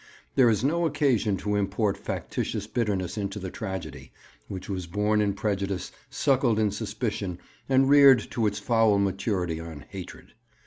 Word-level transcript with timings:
There 0.33 0.49
is 0.49 0.63
no 0.63 0.87
occasion 0.87 1.37
to 1.37 1.55
import 1.55 1.95
factitious 1.95 2.65
bitterness 2.65 3.19
into 3.19 3.37
the 3.37 3.51
tragedy, 3.51 4.11
which 4.47 4.67
was 4.67 4.87
born 4.87 5.21
in 5.21 5.35
prejudice, 5.35 5.91
suckled 6.09 6.57
in 6.57 6.71
suspicion, 6.71 7.37
and 7.69 7.87
reared 7.87 8.31
to 8.31 8.47
its 8.47 8.57
foul 8.57 8.97
maturity 8.97 9.59
on 9.59 9.85
hatred. 9.91 10.33